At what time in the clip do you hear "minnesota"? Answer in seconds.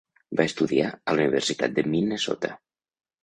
1.91-2.53